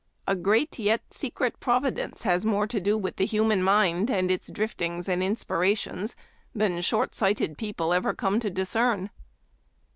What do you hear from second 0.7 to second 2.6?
yet secret Providence has